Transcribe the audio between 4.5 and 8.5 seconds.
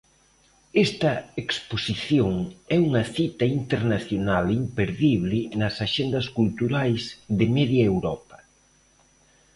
imperdible nas axendas culturais de media Europa.